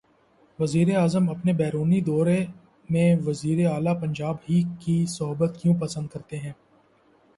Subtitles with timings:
[0.59, 2.39] وزیراعظم اپنے بیرونی دورے
[2.89, 6.53] میں وزیر اعلی پنجاب ہی کی صحبت کیوں پسند کرتے ہیں؟